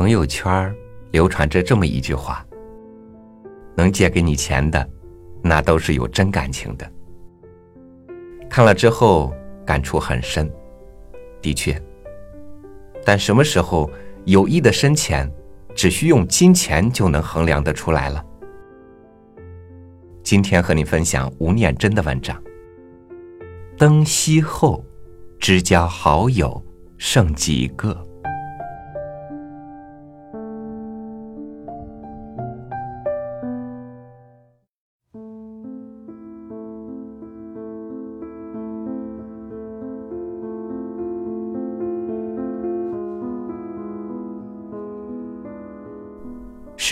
[0.00, 0.74] 朋友圈
[1.10, 2.42] 流传着这么一句话
[3.76, 4.88] ：“能借给你钱的，
[5.42, 6.90] 那都是有真感情的。”
[8.48, 9.30] 看了之后
[9.62, 10.50] 感触很深。
[11.42, 11.78] 的确，
[13.04, 13.90] 但什么时候
[14.24, 15.30] 友谊的深浅，
[15.74, 18.24] 只需用金钱就能衡量得出来了？
[20.22, 22.42] 今天和你分享吴念真的文章。
[23.76, 24.82] 灯熄后，
[25.38, 26.64] 知交好友
[26.96, 28.06] 剩几个？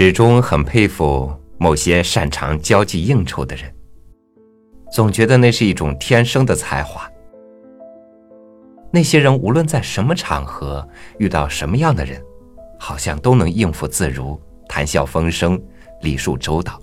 [0.00, 3.64] 始终很佩服某些擅长交际应酬的人，
[4.92, 7.10] 总觉得那是一种天生的才华。
[8.92, 12.22] 那些人无论在什么场合遇到什么样的人，
[12.78, 15.60] 好像都能应付自如、谈笑风生、
[16.02, 16.80] 礼数周到。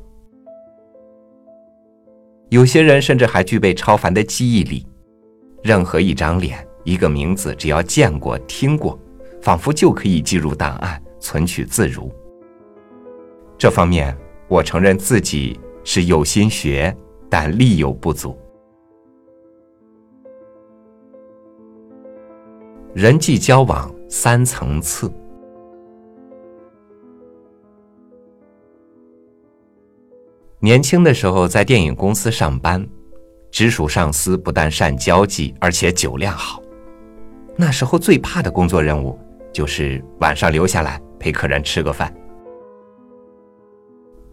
[2.50, 4.86] 有些人甚至还具备超凡的记忆力，
[5.64, 9.00] 任何一张脸、一个名字，只要见过、听过，
[9.42, 12.14] 仿佛就可以记入档案，存取自如。
[13.58, 14.16] 这方面，
[14.48, 16.96] 我承认自己是有心学，
[17.30, 18.38] 但力有不足。
[22.94, 25.12] 人际交往三层次。
[30.60, 32.86] 年轻的时候在电影公司上班，
[33.52, 36.62] 直属上司不但善交际，而且酒量好。
[37.56, 39.18] 那时候最怕的工作任务
[39.54, 42.14] 就是晚上留下来陪客人吃个饭。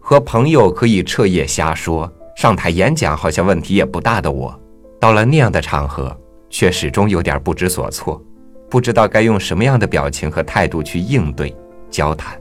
[0.05, 4.53] 和朋友可以彻夜瞎说，上台演讲好像问题也不大的我，
[4.99, 6.15] 到了那样的场合，
[6.49, 8.21] 却始终有点不知所措，
[8.69, 11.55] 不知道该用什么样的表情和态度去应对
[11.89, 12.37] 交谈。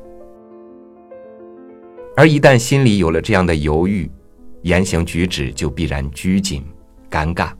[2.16, 4.10] 而一旦心里有了这样的犹豫，
[4.62, 6.66] 言行举止就必然拘谨、
[7.08, 7.50] 尴尬，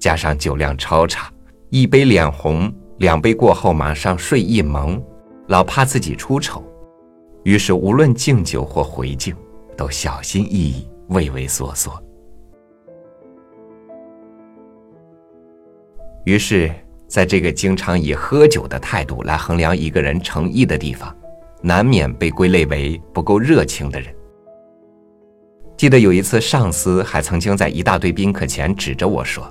[0.00, 1.30] 加上酒量超差，
[1.70, 5.00] 一杯脸红，两杯过后马上睡意蒙，
[5.46, 6.60] 老怕自己出丑。
[7.46, 9.32] 于是，无论敬酒或回敬，
[9.76, 11.92] 都小心翼翼、畏畏缩缩。
[16.24, 16.68] 于是，
[17.06, 21.16] 在这个经常以喝酒的态度来衡量一个人诚意的地方，
[21.62, 24.12] 难免被归类为不够热情的人。
[25.76, 29.48] 记得有一次，上司还曾经在一大堆宾客前指着我说：“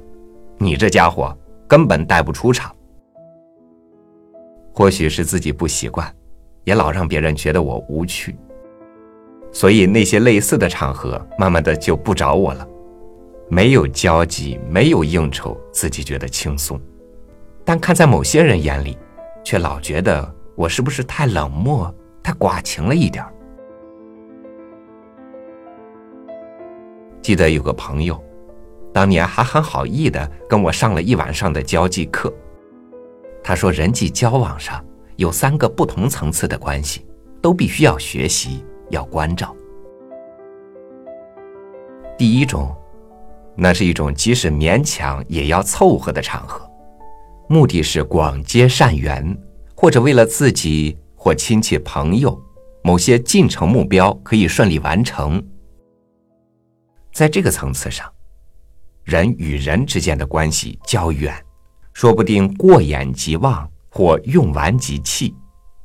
[0.60, 1.34] 你这家伙
[1.66, 2.76] 根本带不出场。”
[4.76, 6.14] 或许是自己不习惯。
[6.66, 8.36] 也老让别人觉得我无趣，
[9.52, 12.68] 所以那些类似的场合，慢慢的就不找我了。
[13.48, 16.82] 没有交集，没有应酬，自己觉得轻松，
[17.64, 18.98] 但看在某些人眼里，
[19.44, 21.94] 却老觉得我是不是太冷漠、
[22.24, 23.24] 太寡情了一点
[27.22, 28.20] 记得有个朋友，
[28.92, 32.34] 当年还很好意的跟我上了一晚上的交际课，
[33.44, 34.84] 他说人际交往上。
[35.18, 37.06] 有三个不同层次的关系，
[37.42, 39.56] 都必须要学习，要关照。
[42.18, 42.76] 第一种，
[43.56, 46.70] 那是一种即使勉强也要凑合的场合，
[47.48, 49.38] 目的是广结善缘，
[49.76, 52.42] 或者为了自己或亲戚朋友
[52.84, 55.44] 某些进程目标可以顺利完成。
[57.14, 58.12] 在这个层次上，
[59.04, 61.34] 人与人之间的关系较远，
[61.94, 63.70] 说不定过眼即忘。
[63.98, 65.34] 或用完即弃，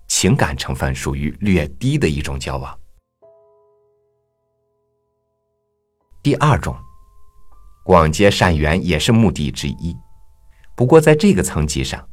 [0.09, 2.77] 情感成分属于略低的一种交往。
[6.21, 6.75] 第二种，
[7.85, 9.97] 广结善缘也是目的之一，
[10.75, 12.05] 不过在这个层级上，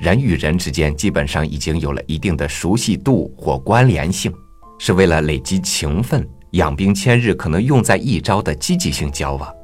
[0.00, 4.32] 人与人之间基本上已经有了一定的熟悉度或关联性，
[4.78, 9.54] 是为了累积情分、养兵千日可能用在一朝的积极性交往，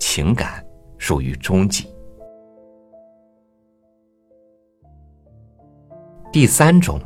[0.00, 0.66] 情感
[0.98, 1.86] 属于中级。
[6.32, 6.98] 第三种，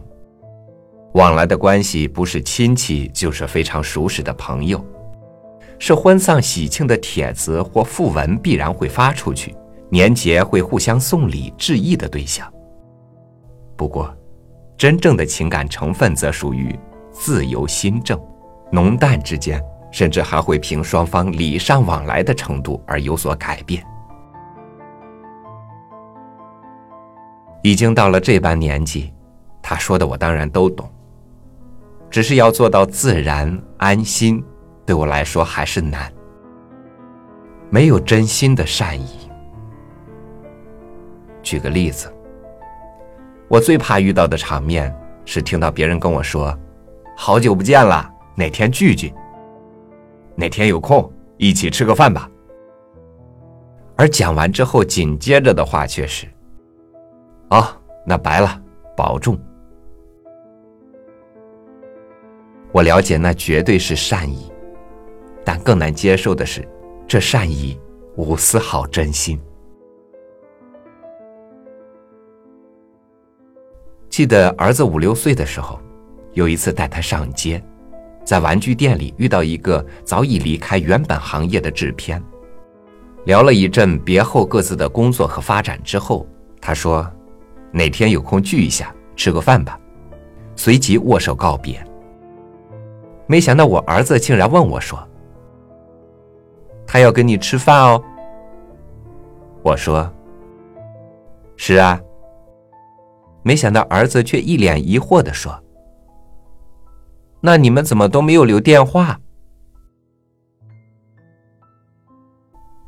[1.15, 4.81] 往来的关系不是亲戚，就是非常熟识的朋友，
[5.81, 9.53] 是婚丧喜庆的帖子或讣文必然会发出去，
[9.91, 12.49] 年节会互相送礼致意的对象。
[13.77, 14.17] 不过，
[14.79, 16.79] 真正的情感成分则属于
[17.11, 18.17] 自由心正，
[18.71, 23.85] 浓淡之间甚至还会凭双方礼尚往来的程度而有所改变。
[27.65, 29.13] 已经到了这般年纪。
[29.69, 30.89] 他说的我当然都懂，
[32.09, 34.41] 只是要做到自然安心，
[34.85, 36.09] 对我来说还是难。
[37.69, 39.29] 没有真心的善意。
[41.43, 42.09] 举个例子，
[43.49, 46.57] 我最怕遇到的场面是听到别人跟我说
[47.19, 49.13] ：“好久不见了，哪天聚聚？
[50.37, 52.31] 哪天有空一起吃个饭吧。”
[53.99, 56.25] 而讲完之后，紧接着的话却是
[57.51, 57.77] ：“啊，
[58.07, 58.63] 那白了，
[58.97, 59.37] 保重。”
[62.77, 64.53] 我了解，那绝对是善意，
[65.43, 66.63] 但更难接受的是，
[67.09, 67.81] 这善意
[68.17, 69.41] 无丝毫真心。
[74.11, 75.81] 记得儿子五六岁的时候，
[76.35, 77.65] 有一次带他上街，
[78.27, 82.23] 在玩具店里遇到一个早已离开原本行业的制片。
[83.25, 86.27] 聊了一阵别后各自的工作和发展之后，
[86.61, 87.11] 他说
[87.73, 89.81] ：“哪天有空聚一下，吃个饭吧。”
[90.57, 91.83] 随即握手告别。
[93.27, 94.99] 没想到我儿子竟然问我说
[96.87, 98.03] ：“他要跟你吃饭哦。”
[99.63, 100.09] 我说
[101.57, 102.01] ：“是啊。”
[103.43, 105.57] 没想到儿子却一脸疑惑的说
[107.41, 109.21] ：“那你们怎么都没有留电话？”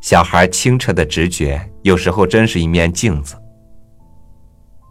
[0.00, 3.36] 小孩清澈的直觉，有时候真是一面镜子。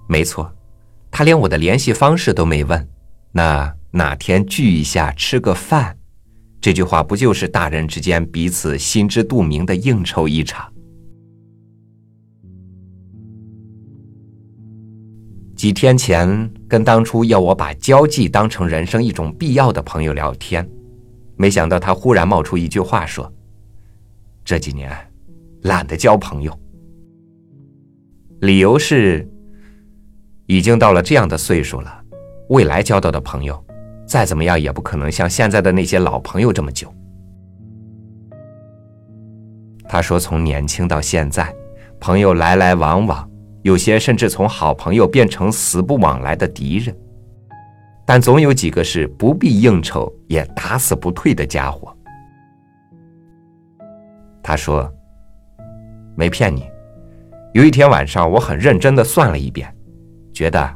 [0.07, 0.49] 没错，
[1.09, 2.89] 他连我的联系方式都没问。
[3.31, 5.97] 那哪天聚一下吃个饭？
[6.59, 10.71] 这句话不就是大人之间彼此心知肚明的应酬一场？
[15.55, 20.67] 几天前跟当初要我把交际当成人生一种必要的朋友聊天，
[21.35, 23.31] 没想到他忽然冒出一句话说。
[24.45, 24.91] 这几年，
[25.63, 26.55] 懒得交朋友。
[28.41, 29.27] 理由是，
[30.45, 32.03] 已经到了这样的岁数了，
[32.49, 33.65] 未来交到的朋友，
[34.07, 36.91] 再怎么样也不可能像现在的那些老朋友这么久。
[39.89, 41.53] 他说，从年轻到现在，
[41.99, 43.29] 朋友来来往往，
[43.61, 46.95] 有些甚至从好朋友变成死不往来的敌人，
[48.05, 51.93] 但总有几个是不必应酬也打死不退的家伙。
[54.41, 54.89] 他说
[56.15, 56.65] ：“没骗你，
[57.53, 59.73] 有一天晚上，我很认真的算了一遍，
[60.33, 60.75] 觉得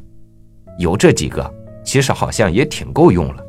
[0.77, 1.53] 有这几个，
[1.91, 3.43] 其实好像也挺够用了。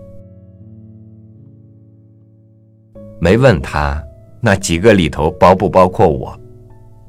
[3.21, 4.05] 没问他
[4.41, 6.37] 那几个里头包不包括我，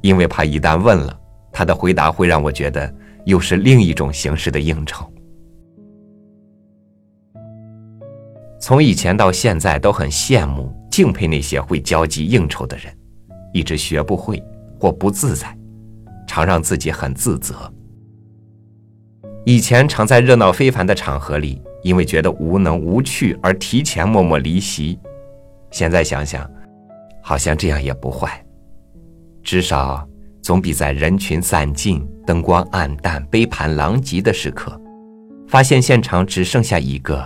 [0.00, 1.20] 因为怕一旦问了，
[1.50, 2.94] 他的回答会让我觉得
[3.24, 5.04] 又是另一种形式的应酬。
[8.60, 12.96] 从以前到现在，都很羡慕、敬佩那些会交际应酬的人。”
[13.52, 14.40] 一直学不会
[14.78, 15.58] 或不自在，
[16.28, 17.56] 常让自己很自责。
[19.46, 24.98] 以前常在热闹非凡的场合里，因为觉得无能无趣而提前默默离席。
[25.70, 26.50] 现在想想，
[27.22, 28.42] 好像这样也不坏，
[29.42, 30.06] 至少
[30.40, 34.80] 总比在人群散尽、灯光暗淡、杯盘狼藉的时刻，
[35.46, 37.22] 发现现场只剩下一个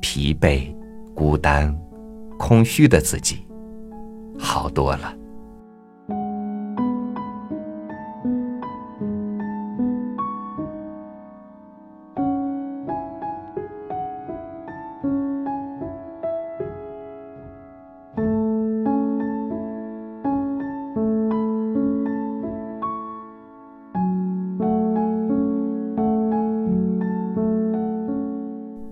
[0.00, 0.74] 疲惫、
[1.14, 1.72] 孤单、
[2.38, 3.46] 空虚的自己，
[4.36, 5.14] 好多了。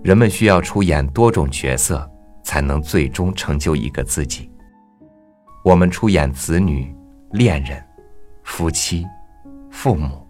[0.03, 2.09] 人们需要出演多种角色，
[2.43, 4.49] 才能最终成就一个自己。
[5.63, 6.93] 我们出演子女、
[7.31, 7.83] 恋人、
[8.43, 9.05] 夫妻、
[9.69, 10.27] 父母，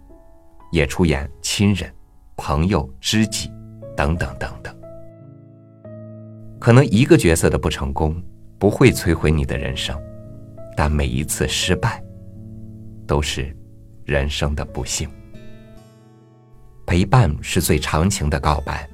[0.72, 1.90] 也出演亲人、
[2.36, 3.50] 朋友、知己，
[3.96, 4.76] 等等等等。
[6.60, 8.22] 可能一个角色的不成功，
[8.58, 9.98] 不会摧毁你的人生，
[10.76, 12.02] 但每一次失败，
[13.06, 13.56] 都是
[14.04, 15.08] 人生的不幸。
[16.84, 18.86] 陪伴是最长情的告白。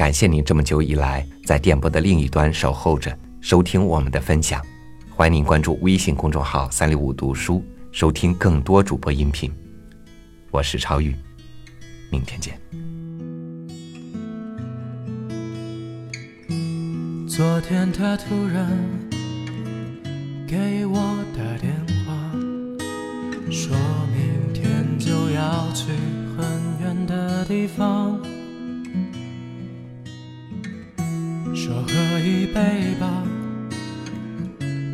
[0.00, 4.64] 感谢您这么久以来在电波的另一端守候着，收听我们的分享。
[5.10, 9.52] 欢迎您关注微信公众号“三六五读书”，收听更多主播音频。
[10.50, 11.14] 我是超宇，
[12.10, 12.58] 明天见。
[17.28, 18.66] 昨天他突然
[20.48, 21.74] 给我打电
[22.06, 22.32] 话，
[23.50, 23.76] 说
[24.16, 25.92] 明天就要去
[26.38, 26.46] 很
[26.82, 28.18] 远的地方。
[32.20, 33.24] 一杯吧，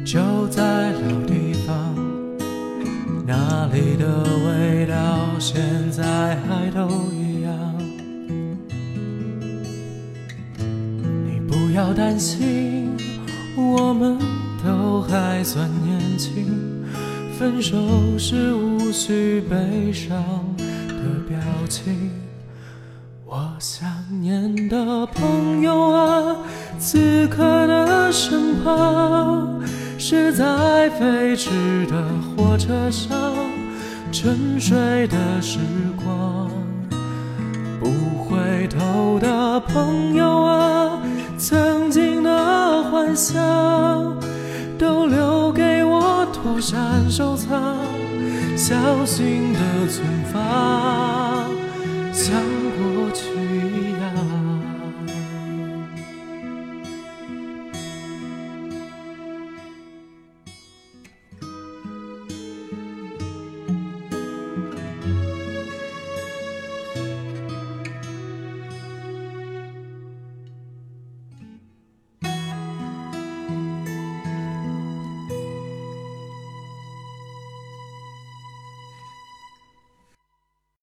[0.04, 1.94] 就在老地方，
[3.26, 4.94] 那里的味道
[5.40, 7.74] 现在还都一样。
[11.24, 12.96] 你不要担心，
[13.56, 14.16] 我们
[14.64, 16.46] 都还算年轻，
[17.38, 17.76] 分手
[18.16, 20.16] 时无需悲伤
[20.56, 20.94] 的
[21.28, 22.10] 表情。
[23.28, 23.88] 我想
[24.20, 26.36] 念的朋友啊，
[26.78, 29.60] 此刻的身旁，
[29.98, 31.50] 是在飞驰
[31.86, 32.04] 的
[32.36, 33.10] 火车上
[34.12, 35.58] 沉睡的时
[35.96, 36.48] 光。
[37.80, 37.90] 不
[38.22, 41.02] 回头的朋友啊，
[41.36, 43.42] 曾经的幻想，
[44.78, 47.74] 都留给我妥善收藏，
[48.56, 51.50] 小心的存放，
[52.12, 52.65] 想。